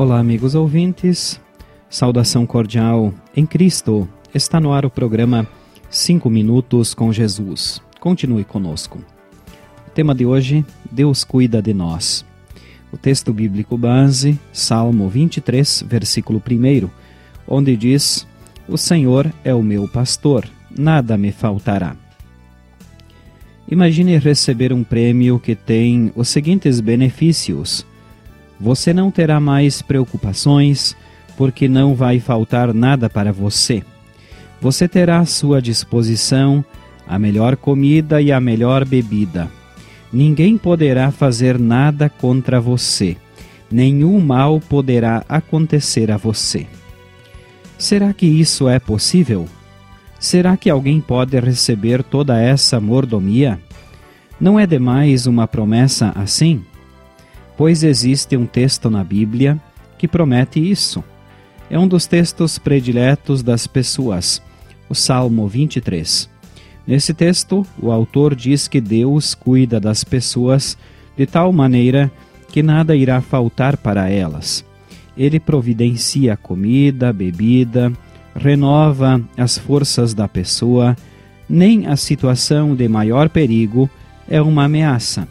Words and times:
Olá, 0.00 0.18
amigos 0.18 0.54
ouvintes. 0.54 1.38
Saudação 1.90 2.46
cordial 2.46 3.12
em 3.36 3.44
Cristo. 3.44 4.08
Está 4.34 4.58
no 4.58 4.72
ar 4.72 4.86
o 4.86 4.90
programa 4.90 5.46
5 5.90 6.30
Minutos 6.30 6.94
com 6.94 7.12
Jesus. 7.12 7.82
Continue 8.00 8.42
conosco. 8.42 8.98
O 9.86 9.90
tema 9.90 10.14
de 10.14 10.24
hoje: 10.24 10.64
Deus 10.90 11.22
cuida 11.22 11.60
de 11.60 11.74
nós. 11.74 12.24
O 12.90 12.96
texto 12.96 13.30
bíblico 13.30 13.76
base, 13.76 14.40
Salmo 14.54 15.06
23, 15.06 15.84
versículo 15.86 16.42
1, 16.50 16.88
onde 17.46 17.76
diz: 17.76 18.26
O 18.66 18.78
Senhor 18.78 19.30
é 19.44 19.54
o 19.54 19.62
meu 19.62 19.86
pastor, 19.86 20.48
nada 20.74 21.18
me 21.18 21.30
faltará. 21.30 21.94
Imagine 23.70 24.16
receber 24.16 24.72
um 24.72 24.82
prêmio 24.82 25.38
que 25.38 25.54
tem 25.54 26.10
os 26.16 26.30
seguintes 26.30 26.80
benefícios: 26.80 27.84
você 28.60 28.92
não 28.92 29.10
terá 29.10 29.40
mais 29.40 29.80
preocupações, 29.80 30.94
porque 31.36 31.66
não 31.68 31.94
vai 31.94 32.20
faltar 32.20 32.74
nada 32.74 33.08
para 33.08 33.32
você. 33.32 33.82
Você 34.60 34.86
terá 34.86 35.20
à 35.20 35.24
sua 35.24 35.62
disposição 35.62 36.62
a 37.08 37.18
melhor 37.18 37.56
comida 37.56 38.20
e 38.20 38.30
a 38.30 38.38
melhor 38.38 38.84
bebida. 38.84 39.50
Ninguém 40.12 40.58
poderá 40.58 41.10
fazer 41.10 41.58
nada 41.58 42.10
contra 42.10 42.60
você. 42.60 43.16
Nenhum 43.70 44.20
mal 44.20 44.60
poderá 44.60 45.24
acontecer 45.28 46.10
a 46.10 46.16
você. 46.16 46.66
Será 47.78 48.12
que 48.12 48.26
isso 48.26 48.68
é 48.68 48.78
possível? 48.78 49.48
Será 50.18 50.56
que 50.56 50.68
alguém 50.68 51.00
pode 51.00 51.38
receber 51.40 52.02
toda 52.02 52.38
essa 52.38 52.78
mordomia? 52.78 53.58
Não 54.38 54.60
é 54.60 54.66
demais 54.66 55.26
uma 55.26 55.48
promessa 55.48 56.12
assim? 56.14 56.62
Pois 57.60 57.82
existe 57.82 58.38
um 58.38 58.46
texto 58.46 58.88
na 58.88 59.04
Bíblia 59.04 59.60
que 59.98 60.08
promete 60.08 60.58
isso. 60.58 61.04
É 61.68 61.78
um 61.78 61.86
dos 61.86 62.06
textos 62.06 62.58
prediletos 62.58 63.42
das 63.42 63.66
pessoas, 63.66 64.42
o 64.88 64.94
Salmo 64.94 65.46
23. 65.46 66.30
Nesse 66.86 67.12
texto, 67.12 67.66
o 67.78 67.92
autor 67.92 68.34
diz 68.34 68.66
que 68.66 68.80
Deus 68.80 69.34
cuida 69.34 69.78
das 69.78 70.02
pessoas 70.02 70.78
de 71.14 71.26
tal 71.26 71.52
maneira 71.52 72.10
que 72.48 72.62
nada 72.62 72.96
irá 72.96 73.20
faltar 73.20 73.76
para 73.76 74.08
elas. 74.08 74.64
Ele 75.14 75.38
providencia 75.38 76.38
comida, 76.38 77.12
bebida, 77.12 77.92
renova 78.34 79.20
as 79.36 79.58
forças 79.58 80.14
da 80.14 80.26
pessoa, 80.26 80.96
nem 81.46 81.88
a 81.88 81.96
situação 81.96 82.74
de 82.74 82.88
maior 82.88 83.28
perigo 83.28 83.90
é 84.26 84.40
uma 84.40 84.64
ameaça. 84.64 85.28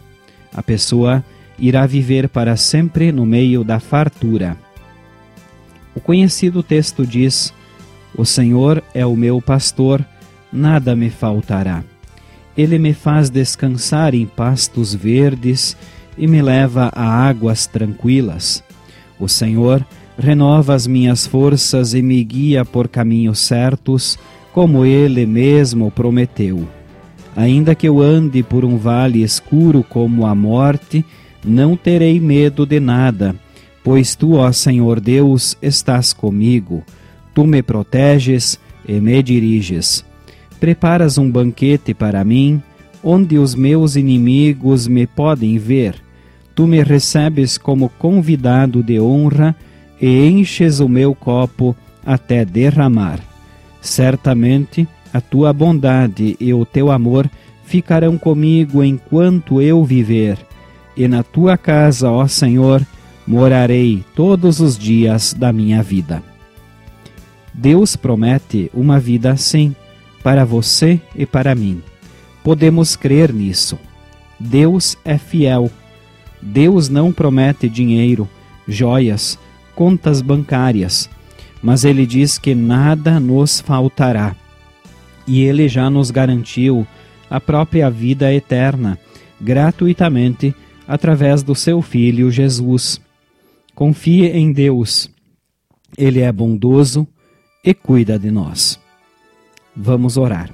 A 0.54 0.62
pessoa 0.62 1.24
irá 1.60 1.86
viver 1.86 2.28
para 2.28 2.56
sempre 2.56 3.12
no 3.12 3.26
meio 3.26 3.62
da 3.62 3.78
fartura. 3.78 4.56
O 5.94 6.00
conhecido 6.00 6.62
texto 6.62 7.06
diz: 7.06 7.52
O 8.16 8.24
Senhor 8.24 8.82
é 8.94 9.04
o 9.04 9.16
meu 9.16 9.40
pastor, 9.40 10.04
nada 10.52 10.96
me 10.96 11.10
faltará. 11.10 11.84
Ele 12.56 12.78
me 12.78 12.92
faz 12.92 13.30
descansar 13.30 14.14
em 14.14 14.26
pastos 14.26 14.94
verdes 14.94 15.76
e 16.16 16.26
me 16.26 16.42
leva 16.42 16.90
a 16.94 17.04
águas 17.04 17.66
tranquilas. 17.66 18.62
O 19.18 19.28
Senhor 19.28 19.84
renova 20.18 20.74
as 20.74 20.86
minhas 20.86 21.26
forças 21.26 21.94
e 21.94 22.02
me 22.02 22.22
guia 22.24 22.64
por 22.64 22.88
caminhos 22.88 23.38
certos, 23.38 24.18
como 24.52 24.84
ele 24.84 25.24
mesmo 25.26 25.90
prometeu. 25.90 26.68
Ainda 27.36 27.74
que 27.74 27.88
eu 27.88 28.00
ande 28.00 28.42
por 28.42 28.64
um 28.64 28.76
vale 28.76 29.22
escuro 29.22 29.84
como 29.88 30.26
a 30.26 30.34
morte, 30.34 31.04
não 31.44 31.76
terei 31.76 32.20
medo 32.20 32.66
de 32.66 32.80
nada, 32.80 33.34
pois 33.82 34.14
tu, 34.14 34.34
ó 34.34 34.52
Senhor 34.52 35.00
Deus, 35.00 35.56
estás 35.62 36.12
comigo. 36.12 36.82
Tu 37.34 37.46
me 37.46 37.62
proteges 37.62 38.58
e 38.86 39.00
me 39.00 39.22
diriges. 39.22 40.04
Preparas 40.58 41.16
um 41.16 41.30
banquete 41.30 41.94
para 41.94 42.24
mim, 42.24 42.62
onde 43.02 43.38
os 43.38 43.54
meus 43.54 43.96
inimigos 43.96 44.86
me 44.86 45.06
podem 45.06 45.56
ver. 45.58 45.94
Tu 46.54 46.66
me 46.66 46.82
recebes 46.82 47.56
como 47.56 47.88
convidado 47.88 48.82
de 48.82 49.00
honra 49.00 49.56
e 50.00 50.26
enches 50.26 50.80
o 50.80 50.88
meu 50.88 51.14
copo 51.14 51.74
até 52.04 52.44
derramar. 52.44 53.20
Certamente 53.80 54.86
a 55.12 55.20
tua 55.20 55.52
bondade 55.52 56.36
e 56.38 56.52
o 56.52 56.64
teu 56.64 56.90
amor 56.90 57.28
ficarão 57.64 58.18
comigo 58.18 58.82
enquanto 58.82 59.62
eu 59.62 59.84
viver, 59.84 60.36
e 60.96 61.06
na 61.08 61.22
tua 61.22 61.56
casa, 61.56 62.10
ó 62.10 62.26
Senhor, 62.26 62.84
morarei 63.26 64.04
todos 64.14 64.60
os 64.60 64.76
dias 64.76 65.34
da 65.34 65.52
minha 65.52 65.82
vida. 65.82 66.22
Deus 67.52 67.96
promete 67.96 68.70
uma 68.72 68.98
vida 68.98 69.30
assim, 69.30 69.74
para 70.22 70.44
você 70.44 71.00
e 71.14 71.26
para 71.26 71.54
mim. 71.54 71.82
Podemos 72.42 72.96
crer 72.96 73.32
nisso. 73.32 73.78
Deus 74.38 74.96
é 75.04 75.18
fiel. 75.18 75.70
Deus 76.40 76.88
não 76.88 77.12
promete 77.12 77.68
dinheiro, 77.68 78.28
joias, 78.66 79.38
contas 79.74 80.22
bancárias, 80.22 81.10
mas 81.62 81.84
ele 81.84 82.06
diz 82.06 82.38
que 82.38 82.54
nada 82.54 83.20
nos 83.20 83.60
faltará. 83.60 84.34
E 85.26 85.42
ele 85.42 85.68
já 85.68 85.90
nos 85.90 86.10
garantiu 86.10 86.86
a 87.28 87.38
própria 87.38 87.90
vida 87.90 88.32
eterna, 88.32 88.98
gratuitamente, 89.40 90.54
através 90.90 91.42
do 91.42 91.54
seu 91.54 91.80
Filho 91.80 92.30
Jesus. 92.30 93.00
Confie 93.74 94.26
em 94.26 94.52
Deus. 94.52 95.10
Ele 95.96 96.20
é 96.20 96.30
bondoso 96.32 97.06
e 97.64 97.72
cuida 97.72 98.18
de 98.18 98.30
nós. 98.30 98.78
Vamos 99.74 100.16
orar. 100.16 100.50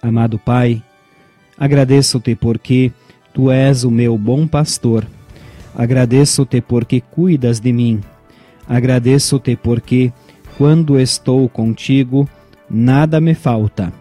Amado 0.00 0.38
Pai, 0.38 0.82
agradeço-te 1.58 2.34
porque 2.34 2.92
tu 3.34 3.50
és 3.50 3.84
o 3.84 3.90
meu 3.90 4.16
bom 4.16 4.46
pastor 4.46 5.06
Agradeço-te 5.74 6.60
porque 6.60 7.00
cuidas 7.00 7.60
de 7.60 7.72
mim. 7.72 8.00
Agradeço-te 8.68 9.56
porque, 9.56 10.12
quando 10.58 10.98
estou 10.98 11.48
contigo, 11.48 12.28
nada 12.68 13.20
me 13.20 13.34
falta. 13.34 13.92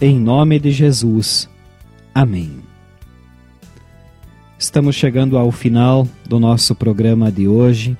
Em 0.00 0.18
nome 0.18 0.58
de 0.58 0.70
Jesus. 0.70 1.48
Amém. 2.14 2.71
Estamos 4.62 4.94
chegando 4.94 5.36
ao 5.36 5.50
final 5.50 6.06
do 6.24 6.38
nosso 6.38 6.72
programa 6.72 7.32
de 7.32 7.48
hoje. 7.48 7.96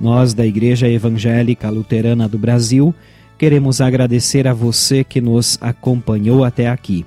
Nós, 0.00 0.34
da 0.34 0.44
Igreja 0.44 0.88
Evangélica 0.88 1.70
Luterana 1.70 2.28
do 2.28 2.36
Brasil, 2.36 2.92
queremos 3.38 3.80
agradecer 3.80 4.48
a 4.48 4.52
você 4.52 5.04
que 5.04 5.20
nos 5.20 5.56
acompanhou 5.60 6.42
até 6.42 6.68
aqui. 6.68 7.04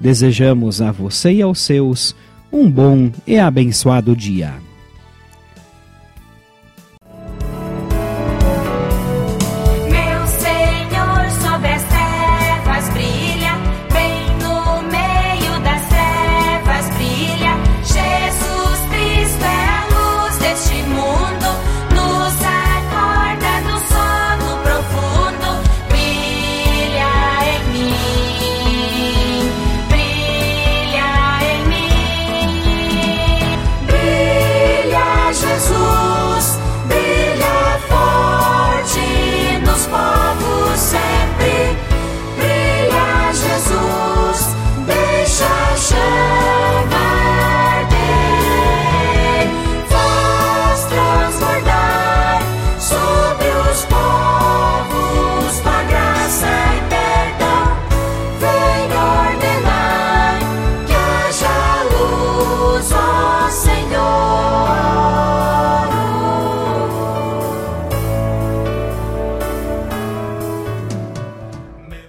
Desejamos 0.00 0.80
a 0.80 0.92
você 0.92 1.32
e 1.32 1.42
aos 1.42 1.58
seus 1.58 2.14
um 2.52 2.70
bom 2.70 3.10
e 3.26 3.36
abençoado 3.40 4.14
dia. 4.14 4.67